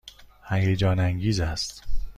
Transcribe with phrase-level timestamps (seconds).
[0.43, 1.83] هیجان انگیز است.